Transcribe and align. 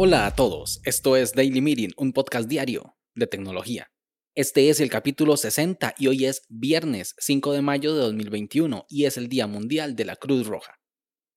Hola 0.00 0.26
a 0.26 0.34
todos, 0.34 0.80
esto 0.84 1.16
es 1.16 1.32
Daily 1.32 1.60
Meeting, 1.60 1.90
un 1.96 2.12
podcast 2.12 2.48
diario 2.48 2.96
de 3.16 3.26
tecnología. 3.26 3.90
Este 4.36 4.68
es 4.68 4.78
el 4.78 4.90
capítulo 4.90 5.36
60 5.36 5.94
y 5.98 6.06
hoy 6.06 6.26
es 6.26 6.46
viernes 6.48 7.16
5 7.18 7.52
de 7.52 7.62
mayo 7.62 7.92
de 7.92 8.02
2021 8.02 8.86
y 8.88 9.06
es 9.06 9.16
el 9.16 9.28
Día 9.28 9.48
Mundial 9.48 9.96
de 9.96 10.04
la 10.04 10.14
Cruz 10.14 10.46
Roja. 10.46 10.78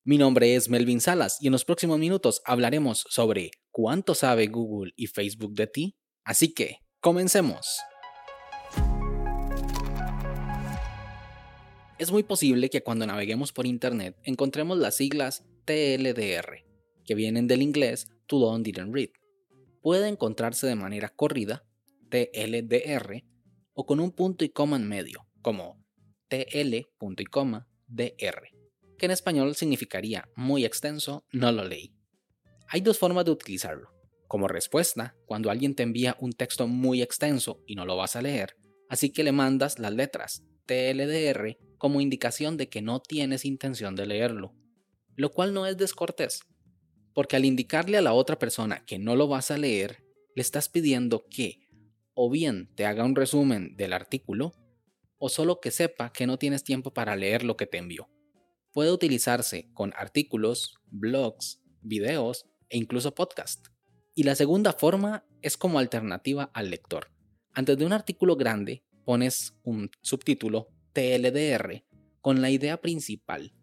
Mi 0.06 0.20
nombre 0.20 0.54
es 0.54 0.70
Melvin 0.70 1.02
Salas 1.02 1.38
y 1.42 1.48
en 1.48 1.54
los 1.54 1.66
próximos 1.66 1.98
minutos 1.98 2.44
hablaremos 2.46 3.04
sobre 3.10 3.50
cuánto 3.72 4.14
sabe 4.14 4.46
Google 4.46 4.94
y 4.96 5.08
Facebook 5.08 5.54
de 5.56 5.66
ti. 5.66 5.98
Así 6.24 6.54
que, 6.54 6.78
comencemos. 7.00 7.80
Es 12.02 12.12
muy 12.12 12.24
posible 12.24 12.72
que 12.72 12.82
cuando 12.82 13.06
naveguemos 13.06 13.54
por 13.54 13.68
Internet 13.68 14.18
encontremos 14.24 14.76
las 14.80 14.96
siglas 14.96 15.46
TLDR, 15.66 16.66
que 17.06 17.14
vienen 17.14 17.46
del 17.46 17.62
inglés 17.62 18.10
Too 18.26 18.40
Long 18.40 18.64
Didn't 18.64 18.92
Read. 18.92 19.12
Puede 19.84 20.08
encontrarse 20.08 20.66
de 20.66 20.74
manera 20.74 21.10
corrida, 21.10 21.64
TLDR, 22.10 23.24
o 23.74 23.86
con 23.86 24.00
un 24.00 24.14
punto 24.14 24.44
y 24.44 24.50
coma 24.50 24.78
en 24.78 24.88
medio, 24.88 25.28
como 25.44 25.80
TL, 26.28 26.88
punto 26.98 27.22
y 27.22 27.28
coma, 27.28 27.68
DR, 27.86 28.50
que 28.98 29.06
en 29.06 29.12
español 29.12 29.54
significaría 29.54 30.28
muy 30.36 30.66
extenso, 30.66 31.28
no 31.32 31.52
lo 31.52 31.66
leí. 31.66 31.94
Hay 32.70 32.82
dos 32.82 32.98
formas 32.98 33.26
de 33.26 33.32
utilizarlo. 33.32 33.92
Como 34.28 34.48
respuesta, 34.48 35.16
cuando 35.28 35.52
alguien 35.52 35.76
te 35.76 35.84
envía 35.84 36.18
un 36.20 36.32
texto 36.32 36.68
muy 36.68 37.04
extenso 37.04 37.62
y 37.68 37.76
no 37.76 37.86
lo 37.86 37.96
vas 37.96 38.16
a 38.16 38.24
leer, 38.24 38.56
así 38.90 39.12
que 39.12 39.24
le 39.24 39.34
mandas 39.34 39.78
las 39.78 39.94
letras 39.94 40.42
TLDR 40.66 41.58
como 41.78 42.02
indicación 42.02 42.58
de 42.58 42.70
que 42.70 42.82
no 42.82 43.02
tienes 43.02 43.46
intención 43.46 43.96
de 43.96 44.06
leerlo, 44.06 44.54
lo 45.16 45.32
cual 45.32 45.54
no 45.54 45.66
es 45.66 45.78
descortés, 45.78 46.42
porque 47.14 47.36
al 47.36 47.46
indicarle 47.46 47.98
a 47.98 48.02
la 48.02 48.14
otra 48.14 48.40
persona 48.40 48.86
que 48.86 49.00
no 49.00 49.16
lo 49.16 49.28
vas 49.28 49.52
a 49.52 49.58
leer, 49.58 50.04
le 50.36 50.42
estás 50.42 50.70
pidiendo 50.70 51.26
que 51.30 51.68
o 52.14 52.30
bien 52.30 52.70
te 52.76 52.86
haga 52.86 53.04
un 53.04 53.16
resumen 53.16 53.76
del 53.78 53.94
artículo, 53.94 54.54
o 55.18 55.30
solo 55.30 55.60
que 55.60 55.72
sepa 55.72 56.12
que 56.12 56.28
no 56.28 56.38
tienes 56.38 56.64
tiempo 56.64 56.94
para 56.94 57.16
leer 57.16 57.44
lo 57.44 57.58
que 57.58 57.68
te 57.68 57.78
envió. 57.78 58.10
Puede 58.72 58.92
utilizarse 58.92 59.70
con 59.74 59.94
artículos, 59.96 60.80
blogs, 60.88 61.62
videos 61.82 62.46
e 62.70 62.78
incluso 62.78 63.14
podcast. 63.14 63.68
Y 64.14 64.24
la 64.24 64.36
segunda 64.36 64.74
forma 64.74 65.26
es 65.42 65.58
como 65.58 65.80
alternativa 65.80 66.52
al 66.54 66.70
lector. 66.70 67.12
Antes 67.54 67.78
de 67.78 67.86
un 67.86 67.94
artículo 67.94 68.36
grande 68.36 68.84
pones 69.06 69.54
un 69.64 69.90
subtítulo 70.02 70.70
TLDR 70.94 71.84
con 72.22 72.42
la 72.42 72.50
idea 72.50 72.82
principal, 72.82 73.54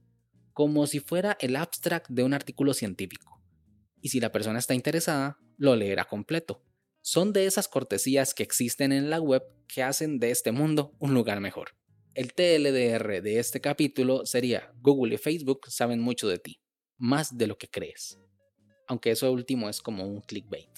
como 0.52 0.86
si 0.86 1.00
fuera 1.00 1.36
el 1.40 1.56
abstract 1.56 2.08
de 2.10 2.24
un 2.24 2.34
artículo 2.34 2.74
científico 2.74 3.38
y 4.00 4.08
si 4.08 4.20
la 4.20 4.32
persona 4.32 4.58
está 4.58 4.74
interesada, 4.74 5.38
lo 5.56 5.76
leerá 5.76 6.04
completo. 6.04 6.62
Son 7.00 7.32
de 7.32 7.46
esas 7.46 7.68
cortesías 7.68 8.34
que 8.34 8.42
existen 8.42 8.92
en 8.92 9.10
la 9.10 9.20
web 9.20 9.42
que 9.66 9.82
hacen 9.82 10.18
de 10.18 10.30
este 10.30 10.52
mundo 10.52 10.94
un 10.98 11.14
lugar 11.14 11.40
mejor. 11.40 11.70
El 12.14 12.32
TLDR 12.32 13.22
de 13.22 13.38
este 13.38 13.60
capítulo 13.60 14.26
sería 14.26 14.72
Google 14.80 15.14
y 15.14 15.18
Facebook 15.18 15.60
saben 15.68 16.00
mucho 16.00 16.28
de 16.28 16.38
ti, 16.38 16.60
más 16.96 17.36
de 17.36 17.46
lo 17.46 17.56
que 17.56 17.68
crees. 17.68 18.18
Aunque 18.88 19.10
eso 19.10 19.30
último 19.30 19.68
es 19.68 19.80
como 19.80 20.06
un 20.06 20.20
clickbait. 20.22 20.70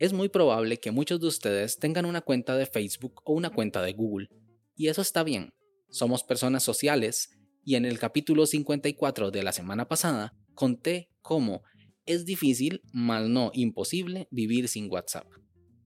Es 0.00 0.14
muy 0.14 0.30
probable 0.30 0.80
que 0.80 0.92
muchos 0.92 1.20
de 1.20 1.26
ustedes 1.26 1.78
tengan 1.78 2.06
una 2.06 2.22
cuenta 2.22 2.56
de 2.56 2.64
Facebook 2.64 3.20
o 3.26 3.34
una 3.34 3.50
cuenta 3.50 3.82
de 3.82 3.92
Google, 3.92 4.28
y 4.74 4.88
eso 4.88 5.02
está 5.02 5.22
bien. 5.22 5.52
Somos 5.90 6.24
personas 6.24 6.62
sociales 6.62 7.38
y 7.66 7.74
en 7.74 7.84
el 7.84 7.98
capítulo 7.98 8.46
54 8.46 9.30
de 9.30 9.42
la 9.42 9.52
semana 9.52 9.88
pasada 9.88 10.34
conté 10.54 11.10
cómo 11.20 11.64
es 12.06 12.24
difícil, 12.24 12.80
mal 12.94 13.30
no 13.30 13.50
imposible, 13.52 14.26
vivir 14.30 14.68
sin 14.68 14.90
WhatsApp. 14.90 15.26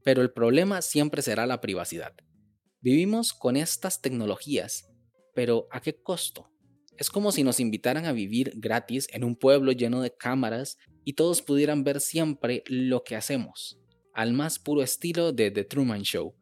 Pero 0.04 0.22
el 0.22 0.30
problema 0.30 0.80
siempre 0.80 1.20
será 1.20 1.44
la 1.44 1.60
privacidad. 1.60 2.14
Vivimos 2.80 3.32
con 3.32 3.56
estas 3.56 4.00
tecnologías, 4.00 4.92
pero 5.34 5.66
¿a 5.72 5.80
qué 5.80 6.00
costo? 6.00 6.48
Es 6.96 7.10
como 7.10 7.32
si 7.32 7.42
nos 7.42 7.58
invitaran 7.58 8.04
a 8.04 8.12
vivir 8.12 8.52
gratis 8.54 9.08
en 9.12 9.24
un 9.24 9.34
pueblo 9.34 9.72
lleno 9.72 10.02
de 10.02 10.14
cámaras 10.14 10.78
y 11.02 11.14
todos 11.14 11.42
pudieran 11.42 11.82
ver 11.82 12.00
siempre 12.00 12.62
lo 12.68 13.02
que 13.02 13.16
hacemos, 13.16 13.80
al 14.14 14.32
más 14.32 14.58
puro 14.58 14.82
estilo 14.82 15.32
de 15.32 15.50
The 15.50 15.64
Truman 15.64 16.02
Show. 16.02 16.34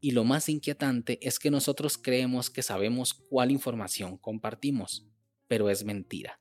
Y 0.00 0.10
lo 0.10 0.24
más 0.24 0.48
inquietante 0.48 1.18
es 1.22 1.38
que 1.38 1.50
nosotros 1.50 1.96
creemos 1.96 2.50
que 2.50 2.62
sabemos 2.62 3.14
cuál 3.14 3.52
información 3.52 4.18
compartimos, 4.18 5.06
pero 5.46 5.70
es 5.70 5.84
mentira. 5.84 6.40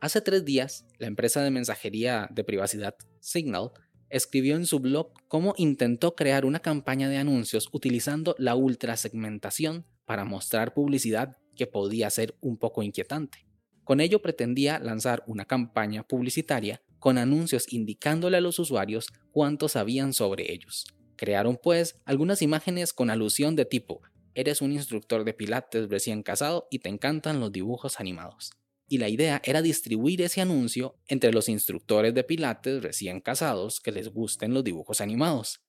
Hace 0.00 0.22
tres 0.22 0.44
días, 0.44 0.86
la 0.98 1.06
empresa 1.06 1.42
de 1.42 1.50
mensajería 1.50 2.28
de 2.30 2.44
privacidad 2.44 2.94
Signal 3.20 3.72
escribió 4.08 4.56
en 4.56 4.66
su 4.66 4.80
blog 4.80 5.12
cómo 5.28 5.54
intentó 5.56 6.14
crear 6.14 6.44
una 6.44 6.60
campaña 6.60 7.08
de 7.08 7.18
anuncios 7.18 7.68
utilizando 7.72 8.34
la 8.38 8.54
ultrasegmentación 8.54 9.86
para 10.06 10.24
mostrar 10.24 10.72
publicidad 10.72 11.36
que 11.56 11.66
podía 11.66 12.08
ser 12.10 12.36
un 12.40 12.56
poco 12.56 12.82
inquietante. 12.82 13.46
Con 13.82 14.00
ello 14.00 14.22
pretendía 14.22 14.78
lanzar 14.78 15.22
una 15.26 15.44
campaña 15.44 16.06
publicitaria 16.06 16.82
con 17.04 17.18
anuncios 17.18 17.70
indicándole 17.70 18.38
a 18.38 18.40
los 18.40 18.58
usuarios 18.58 19.08
cuánto 19.30 19.68
sabían 19.68 20.14
sobre 20.14 20.54
ellos. 20.54 20.86
Crearon 21.16 21.60
pues 21.62 22.00
algunas 22.06 22.40
imágenes 22.40 22.94
con 22.94 23.10
alusión 23.10 23.56
de 23.56 23.66
tipo, 23.66 24.00
eres 24.32 24.62
un 24.62 24.72
instructor 24.72 25.22
de 25.22 25.34
pilates 25.34 25.90
recién 25.90 26.22
casado 26.22 26.66
y 26.70 26.78
te 26.78 26.88
encantan 26.88 27.40
los 27.40 27.52
dibujos 27.52 28.00
animados 28.00 28.52
y 28.88 28.96
la 28.96 29.10
idea 29.10 29.42
era 29.44 29.60
distribuir 29.60 30.22
ese 30.22 30.40
anuncio 30.40 30.96
entre 31.06 31.30
los 31.30 31.50
instructores 31.50 32.14
de 32.14 32.24
pilates 32.24 32.82
recién 32.82 33.20
casados 33.20 33.80
que 33.80 33.92
les 33.92 34.08
gusten 34.08 34.54
los 34.54 34.64
dibujos 34.64 35.02
animados. 35.02 35.60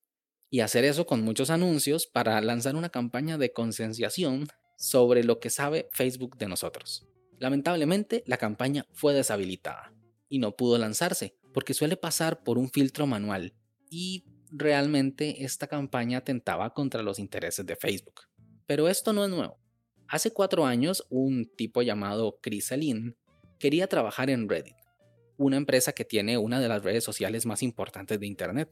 Y 0.50 0.62
hacer 0.62 0.86
eso 0.86 1.06
con 1.06 1.22
muchos 1.22 1.50
anuncios 1.50 2.08
para 2.08 2.40
lanzar 2.40 2.78
una 2.78 2.90
campaña 2.90 3.38
de 3.38 3.52
concienciación 3.52 4.48
sobre 4.78 5.26
lo 5.26 5.42
que 5.42 5.50
sabe 5.50 5.90
Facebook 5.92 6.38
de 6.38 6.48
nosotros. 6.48 7.06
Lamentablemente, 7.40 8.24
la 8.26 8.38
campaña 8.38 8.86
fue 8.94 9.14
deshabilitada 9.14 9.92
y 10.30 10.40
no 10.40 10.56
pudo 10.56 10.78
lanzarse 10.78 11.36
porque 11.54 11.74
suele 11.74 11.98
pasar 11.98 12.44
por 12.44 12.58
un 12.58 12.70
filtro 12.70 13.08
manual 13.08 13.54
y 13.90 14.26
realmente 14.52 15.44
esta 15.44 15.68
campaña 15.68 16.20
atentaba 16.20 16.74
contra 16.74 17.02
los 17.02 17.20
intereses 17.20 17.66
de 17.66 17.76
Facebook. 17.76 18.22
Pero 18.66 18.90
esto 18.90 19.14
no 19.14 19.24
es 19.24 19.30
nuevo. 19.30 19.60
Hace 20.08 20.32
cuatro 20.32 20.66
años, 20.66 21.06
un 21.10 21.50
tipo 21.56 21.82
llamado 21.82 22.40
Chris 22.42 22.72
Alin 22.72 23.16
quería 23.60 23.88
trabajar 23.88 24.30
en 24.30 24.48
Reddit, 24.48 24.76
una 25.38 25.58
empresa 25.58 25.94
que 25.94 26.06
tiene 26.06 26.38
una 26.38 26.60
de 26.60 26.68
las 26.68 26.84
redes 26.84 27.04
sociales 27.04 27.46
más 27.46 27.64
importantes 27.64 28.20
de 28.20 28.28
Internet, 28.28 28.70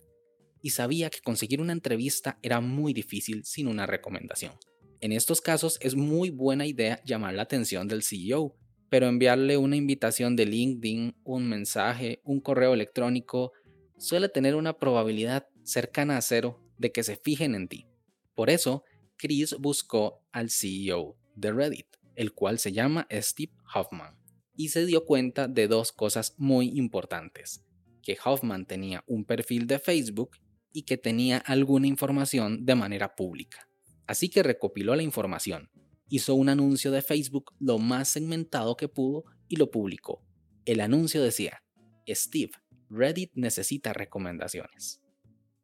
y 0.61 0.69
sabía 0.69 1.09
que 1.09 1.21
conseguir 1.21 1.59
una 1.59 1.73
entrevista 1.73 2.39
era 2.41 2.61
muy 2.61 2.93
difícil 2.93 3.43
sin 3.43 3.67
una 3.67 3.85
recomendación. 3.85 4.53
En 5.01 5.11
estos 5.11 5.41
casos 5.41 5.77
es 5.81 5.95
muy 5.95 6.29
buena 6.29 6.65
idea 6.65 7.01
llamar 7.03 7.33
la 7.33 7.43
atención 7.43 7.87
del 7.87 8.03
CEO, 8.03 8.55
pero 8.93 9.07
enviarle 9.07 9.57
una 9.57 9.75
invitación 9.75 10.35
de 10.35 10.45
LinkedIn, 10.45 11.15
un 11.23 11.49
mensaje, 11.49 12.21
un 12.23 12.39
correo 12.39 12.75
electrónico, 12.75 13.51
suele 13.97 14.29
tener 14.29 14.53
una 14.53 14.77
probabilidad 14.77 15.47
cercana 15.63 16.15
a 16.15 16.21
cero 16.21 16.63
de 16.77 16.91
que 16.91 17.01
se 17.01 17.15
fijen 17.15 17.55
en 17.55 17.67
ti. 17.67 17.87
Por 18.35 18.51
eso, 18.51 18.83
Chris 19.17 19.55
buscó 19.57 20.21
al 20.31 20.51
CEO 20.51 21.17
de 21.33 21.51
Reddit, 21.51 21.87
el 22.13 22.33
cual 22.33 22.59
se 22.59 22.71
llama 22.71 23.07
Steve 23.11 23.51
Hoffman, 23.73 24.15
y 24.55 24.69
se 24.69 24.85
dio 24.85 25.05
cuenta 25.05 25.47
de 25.47 25.67
dos 25.67 25.91
cosas 25.91 26.35
muy 26.37 26.77
importantes, 26.77 27.65
que 28.03 28.15
Hoffman 28.23 28.67
tenía 28.67 29.03
un 29.07 29.25
perfil 29.25 29.65
de 29.65 29.79
Facebook 29.79 30.37
y 30.71 30.83
que 30.83 30.97
tenía 30.97 31.39
alguna 31.39 31.87
información 31.87 32.63
de 32.63 32.75
manera 32.75 33.15
pública. 33.15 33.67
Así 34.05 34.29
que 34.29 34.43
recopiló 34.43 34.95
la 34.95 35.01
información, 35.01 35.71
hizo 36.15 36.35
un 36.35 36.49
anuncio 36.49 36.91
de 36.91 37.01
Facebook 37.01 37.53
lo 37.59 37.77
más 37.77 38.09
segmentado 38.09 38.75
que 38.75 38.87
pudo 38.87 39.23
y 39.47 39.55
lo 39.55 39.71
publicó. 39.71 40.21
El 40.65 40.79
anuncio 40.79 41.21
decía, 41.23 41.63
Steve, 42.07 42.51
Reddit 42.89 43.31
necesita 43.35 43.93
recomendaciones. 43.93 45.01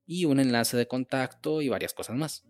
Y 0.05 0.25
un 0.25 0.39
enlace 0.39 0.77
de 0.77 0.87
contacto 0.87 1.61
y 1.61 1.69
varias 1.69 1.93
cosas 1.93 2.15
más 2.15 2.43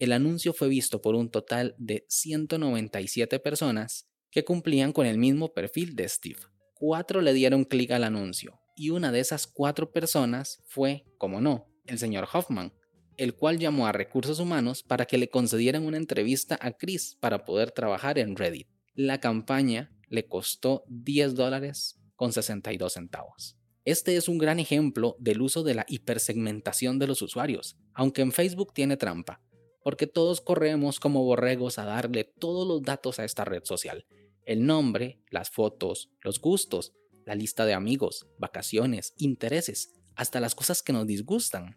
el 0.00 0.12
anuncio 0.12 0.54
fue 0.54 0.68
visto 0.68 1.02
por 1.02 1.14
un 1.14 1.30
total 1.30 1.74
de 1.76 2.06
197 2.08 3.38
personas 3.38 4.08
que 4.30 4.44
cumplían 4.44 4.92
con 4.92 5.06
el 5.06 5.18
mismo 5.18 5.52
perfil 5.52 5.94
de 5.94 6.08
Steve. 6.08 6.40
Cuatro 6.74 7.20
le 7.20 7.34
dieron 7.34 7.64
clic 7.64 7.90
al 7.90 8.04
anuncio 8.04 8.58
y 8.74 8.88
una 8.90 9.12
de 9.12 9.20
esas 9.20 9.46
cuatro 9.46 9.92
personas 9.92 10.62
fue, 10.64 11.04
como 11.18 11.42
no, 11.42 11.68
el 11.84 11.98
señor 11.98 12.26
Hoffman, 12.32 12.72
el 13.20 13.34
cual 13.34 13.58
llamó 13.58 13.86
a 13.86 13.92
recursos 13.92 14.40
humanos 14.40 14.82
para 14.82 15.06
que 15.06 15.18
le 15.18 15.28
concedieran 15.28 15.84
una 15.84 15.96
entrevista 15.96 16.58
a 16.60 16.72
Chris 16.72 17.16
para 17.20 17.44
poder 17.44 17.70
trabajar 17.70 18.18
en 18.18 18.34
Reddit. 18.34 18.68
La 18.94 19.20
campaña 19.20 19.92
le 20.08 20.26
costó 20.26 20.84
10 20.88 21.34
dólares 21.34 22.00
con 22.16 22.32
62 22.32 22.92
centavos. 22.92 23.56
Este 23.84 24.16
es 24.16 24.28
un 24.28 24.38
gran 24.38 24.58
ejemplo 24.58 25.16
del 25.18 25.40
uso 25.40 25.62
de 25.62 25.74
la 25.74 25.86
hipersegmentación 25.88 26.98
de 26.98 27.06
los 27.06 27.22
usuarios, 27.22 27.76
aunque 27.94 28.22
en 28.22 28.32
Facebook 28.32 28.72
tiene 28.74 28.96
trampa 28.96 29.40
porque 29.82 30.06
todos 30.06 30.40
corremos 30.40 31.00
como 31.00 31.24
borregos 31.24 31.78
a 31.78 31.84
darle 31.84 32.24
todos 32.24 32.66
los 32.66 32.82
datos 32.82 33.18
a 33.18 33.24
esta 33.24 33.44
red 33.44 33.64
social. 33.64 34.06
el 34.46 34.66
nombre, 34.66 35.20
las 35.30 35.48
fotos, 35.50 36.10
los 36.22 36.40
gustos, 36.40 36.92
la 37.24 37.36
lista 37.36 37.66
de 37.66 37.74
amigos, 37.74 38.26
vacaciones, 38.38 39.14
intereses, 39.16 39.92
hasta 40.16 40.40
las 40.40 40.56
cosas 40.56 40.82
que 40.82 40.92
nos 40.92 41.06
disgustan. 41.06 41.76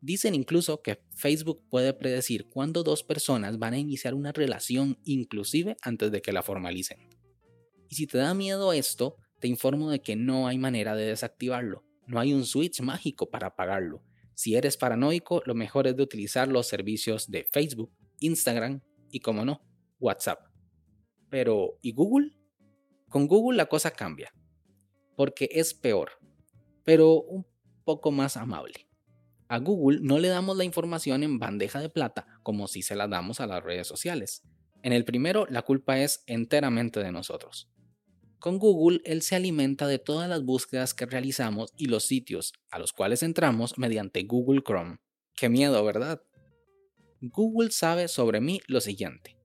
Dicen 0.00 0.34
incluso 0.34 0.82
que 0.82 1.02
Facebook 1.10 1.62
puede 1.68 1.92
predecir 1.92 2.48
cuándo 2.48 2.82
dos 2.82 3.02
personas 3.02 3.58
van 3.58 3.74
a 3.74 3.78
iniciar 3.78 4.14
una 4.14 4.32
relación 4.32 4.98
inclusive 5.04 5.76
antes 5.82 6.10
de 6.10 6.22
que 6.22 6.32
la 6.32 6.42
formalicen. 6.42 6.98
Y 7.88 7.96
si 7.96 8.06
te 8.06 8.18
da 8.18 8.32
miedo 8.32 8.72
esto, 8.72 9.16
te 9.40 9.48
informo 9.48 9.90
de 9.90 10.00
que 10.00 10.16
no 10.16 10.46
hay 10.46 10.58
manera 10.58 10.94
de 10.94 11.06
desactivarlo. 11.06 11.84
No 12.06 12.18
hay 12.18 12.32
un 12.32 12.44
switch 12.44 12.80
mágico 12.80 13.30
para 13.30 13.48
apagarlo. 13.48 14.02
Si 14.34 14.54
eres 14.54 14.76
paranoico, 14.76 15.42
lo 15.44 15.54
mejor 15.54 15.86
es 15.86 15.96
de 15.96 16.02
utilizar 16.02 16.48
los 16.48 16.66
servicios 16.66 17.30
de 17.30 17.44
Facebook, 17.44 17.92
Instagram 18.20 18.80
y, 19.10 19.20
como 19.20 19.44
no, 19.44 19.62
WhatsApp. 19.98 20.40
Pero, 21.28 21.78
¿y 21.82 21.92
Google? 21.92 22.32
Con 23.08 23.26
Google 23.26 23.56
la 23.56 23.66
cosa 23.66 23.90
cambia, 23.90 24.32
porque 25.16 25.48
es 25.52 25.74
peor, 25.74 26.12
pero 26.84 27.20
un 27.20 27.46
poco 27.84 28.10
más 28.10 28.36
amable. 28.36 28.89
A 29.50 29.58
Google 29.58 29.98
no 30.00 30.20
le 30.20 30.28
damos 30.28 30.56
la 30.56 30.62
información 30.62 31.24
en 31.24 31.40
bandeja 31.40 31.80
de 31.80 31.88
plata 31.88 32.24
como 32.44 32.68
si 32.68 32.82
se 32.82 32.94
la 32.94 33.08
damos 33.08 33.40
a 33.40 33.48
las 33.48 33.64
redes 33.64 33.88
sociales. 33.88 34.44
En 34.84 34.92
el 34.92 35.04
primero, 35.04 35.44
la 35.50 35.62
culpa 35.62 35.98
es 35.98 36.22
enteramente 36.28 37.00
de 37.00 37.10
nosotros. 37.10 37.68
Con 38.38 38.60
Google, 38.60 39.00
él 39.04 39.22
se 39.22 39.34
alimenta 39.34 39.88
de 39.88 39.98
todas 39.98 40.28
las 40.28 40.44
búsquedas 40.44 40.94
que 40.94 41.04
realizamos 41.04 41.72
y 41.76 41.86
los 41.86 42.04
sitios 42.04 42.52
a 42.70 42.78
los 42.78 42.92
cuales 42.92 43.24
entramos 43.24 43.76
mediante 43.76 44.22
Google 44.22 44.62
Chrome. 44.62 44.98
Qué 45.34 45.48
miedo, 45.48 45.84
¿verdad? 45.84 46.22
Google 47.20 47.72
sabe 47.72 48.06
sobre 48.06 48.40
mí 48.40 48.60
lo 48.68 48.80
siguiente. 48.80 49.36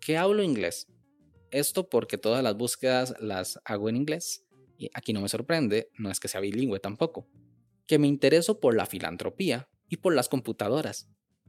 Que 0.00 0.16
hablo 0.16 0.42
inglés. 0.42 0.86
Esto 1.50 1.90
porque 1.90 2.16
todas 2.16 2.42
las 2.42 2.56
búsquedas 2.56 3.14
las 3.20 3.60
hago 3.66 3.90
en 3.90 3.96
inglés. 3.96 4.46
Y 4.78 4.88
aquí 4.94 5.12
no 5.12 5.20
me 5.20 5.28
sorprende, 5.28 5.90
no 5.98 6.10
es 6.10 6.18
que 6.18 6.28
sea 6.28 6.40
bilingüe 6.40 6.80
tampoco 6.80 7.28
que 7.86 7.98
me 7.98 8.06
intereso 8.06 8.60
por 8.60 8.74
la 8.74 8.86
filantropía 8.86 9.68
y 9.88 9.98
por 9.98 10.14
las 10.14 10.28
computadoras, 10.28 11.08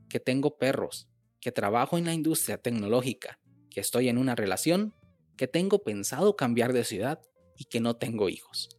que 0.10 0.20
tengo 0.20 0.58
perros, 0.58 1.08
que 1.40 1.52
trabajo 1.52 1.98
en 1.98 2.06
la 2.06 2.14
industria 2.14 2.58
tecnológica, 2.58 3.40
que 3.70 3.80
estoy 3.80 4.10
en 4.10 4.18
una 4.18 4.36
relación, 4.36 4.94
que 5.38 5.48
tengo 5.48 5.84
pensado 5.84 6.36
cambiar 6.36 6.74
de 6.74 6.84
ciudad 6.84 7.20
y 7.58 7.66
que 7.66 7.80
no 7.80 7.96
tengo 7.98 8.30
hijos. 8.30 8.70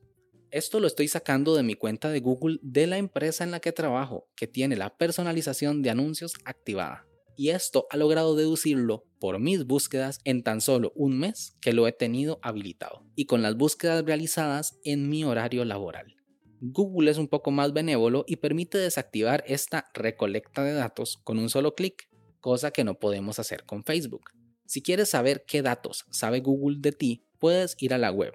Esto 0.50 0.80
lo 0.80 0.86
estoy 0.86 1.08
sacando 1.08 1.54
de 1.54 1.62
mi 1.62 1.74
cuenta 1.74 2.08
de 2.08 2.20
Google 2.20 2.58
de 2.62 2.86
la 2.86 2.98
empresa 2.98 3.44
en 3.44 3.50
la 3.50 3.60
que 3.60 3.72
trabajo, 3.72 4.28
que 4.36 4.46
tiene 4.46 4.76
la 4.76 4.96
personalización 4.96 5.82
de 5.82 5.90
anuncios 5.90 6.34
activada. 6.44 7.06
Y 7.36 7.50
esto 7.50 7.86
ha 7.90 7.96
logrado 7.98 8.34
deducirlo 8.34 9.04
por 9.20 9.38
mis 9.38 9.66
búsquedas 9.66 10.20
en 10.24 10.42
tan 10.42 10.60
solo 10.60 10.92
un 10.94 11.18
mes 11.18 11.56
que 11.60 11.74
lo 11.74 11.86
he 11.86 11.92
tenido 11.92 12.38
habilitado 12.42 13.04
y 13.14 13.26
con 13.26 13.42
las 13.42 13.56
búsquedas 13.56 14.04
realizadas 14.04 14.78
en 14.84 15.10
mi 15.10 15.24
horario 15.24 15.64
laboral. 15.66 16.15
Google 16.60 17.10
es 17.10 17.18
un 17.18 17.28
poco 17.28 17.50
más 17.50 17.72
benévolo 17.72 18.24
y 18.26 18.36
permite 18.36 18.78
desactivar 18.78 19.44
esta 19.46 19.90
recolecta 19.92 20.64
de 20.64 20.72
datos 20.72 21.18
con 21.22 21.38
un 21.38 21.50
solo 21.50 21.74
clic, 21.74 22.08
cosa 22.40 22.70
que 22.70 22.84
no 22.84 22.98
podemos 22.98 23.38
hacer 23.38 23.64
con 23.64 23.84
Facebook. 23.84 24.30
Si 24.64 24.82
quieres 24.82 25.10
saber 25.10 25.44
qué 25.46 25.62
datos 25.62 26.06
sabe 26.10 26.40
Google 26.40 26.78
de 26.80 26.92
ti, 26.92 27.26
puedes 27.38 27.76
ir 27.78 27.92
a 27.92 27.98
la 27.98 28.10
web 28.10 28.34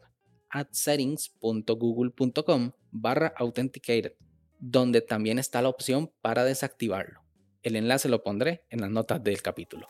settings.google.com 0.72 2.72
barra 2.92 3.34
authenticated, 3.38 4.14
donde 4.60 5.02
también 5.02 5.40
está 5.40 5.62
la 5.62 5.70
opción 5.70 6.12
para 6.22 6.44
desactivarlo. 6.44 7.22
El 7.64 7.76
enlace 7.76 8.10
lo 8.10 8.24
pondré 8.24 8.66
en 8.70 8.82
las 8.82 8.90
notas 8.90 9.24
del 9.24 9.42
capítulo. 9.42 9.88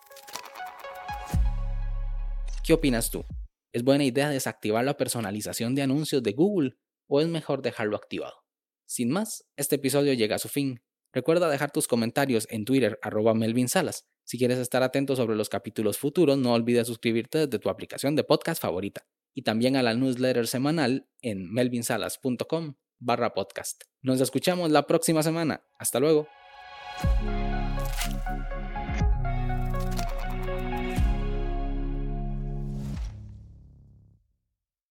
¿Qué 2.64 2.74
opinas 2.74 3.10
tú? 3.10 3.26
¿Es 3.74 3.84
buena 3.84 4.04
idea 4.04 4.30
desactivar 4.30 4.86
la 4.86 4.98
personalización 4.98 5.74
de 5.76 5.82
anuncios 5.82 6.22
de 6.22 6.34
Google 6.34 6.78
o 7.12 7.20
es 7.20 7.28
mejor 7.28 7.62
dejarlo 7.62 7.98
activado. 7.98 8.46
Sin 8.86 9.10
más, 9.10 9.44
este 9.58 9.76
episodio 9.76 10.14
llega 10.14 10.38
a 10.38 10.40
su 10.40 10.48
fin. 10.48 10.82
Recuerda 11.12 11.50
dejar 11.50 11.70
tus 11.70 11.86
comentarios 11.86 12.48
en 12.50 12.64
Twitter 12.64 12.98
arroba 13.02 13.34
Melvin 13.34 13.68
Salas. 13.68 14.08
Si 14.24 14.38
quieres 14.38 14.60
estar 14.60 14.82
atento 14.82 15.18
sobre 15.18 15.36
los 15.36 15.50
capítulos 15.50 15.98
futuros, 15.98 16.38
no 16.38 16.54
olvides 16.54 16.88
suscribirte 16.88 17.40
desde 17.40 17.60
tu 17.60 17.70
aplicación 17.70 18.16
de 18.16 18.24
podcast 18.24 18.62
favorita 18.62 19.06
y 19.34 19.42
también 19.42 19.76
a 19.76 19.84
la 19.84 19.94
newsletter 19.94 20.48
semanal 20.48 21.10
en 21.22 21.52
melvinsalas.com 21.52 22.76
barra 23.00 23.34
podcast. 23.34 23.84
Nos 24.02 24.22
escuchamos 24.22 24.72
la 24.72 24.88
próxima 24.88 25.22
semana. 25.22 25.66
Hasta 25.78 26.00
luego. 26.00 26.30